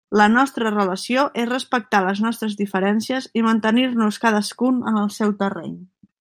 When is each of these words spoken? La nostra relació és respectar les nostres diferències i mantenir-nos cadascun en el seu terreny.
La 0.19 0.25
nostra 0.35 0.69
relació 0.75 1.25
és 1.43 1.49
respectar 1.51 2.01
les 2.05 2.21
nostres 2.25 2.57
diferències 2.63 3.29
i 3.41 3.45
mantenir-nos 3.49 4.19
cadascun 4.27 4.81
en 4.93 4.99
el 5.05 5.15
seu 5.21 5.37
terreny. 5.45 5.79